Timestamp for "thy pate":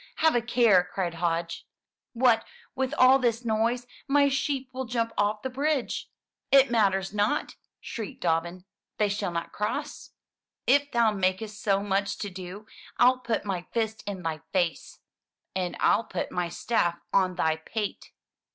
17.35-18.11